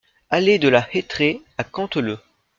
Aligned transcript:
Allée 0.31 0.57
de 0.57 0.67
la 0.67 0.87
Hetraie 0.95 1.41
à 1.59 1.63
Canteleu 1.63 2.17